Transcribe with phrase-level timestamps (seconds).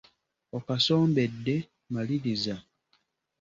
[0.57, 1.55] Okasombedde,
[1.93, 2.55] maliriza.